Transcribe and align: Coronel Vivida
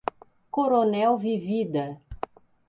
Coronel 0.57 1.19
Vivida 1.21 1.85